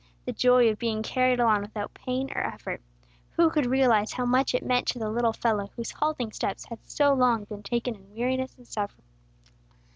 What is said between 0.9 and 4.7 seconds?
carried along without pain or effort! Who could realize how much it